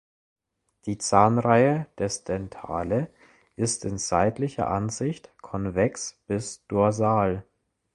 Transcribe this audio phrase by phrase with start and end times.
[0.87, 3.07] Die Zahnreihe des Dentale
[3.55, 7.45] ist in seitlicher Ansicht konvex bis dorsal.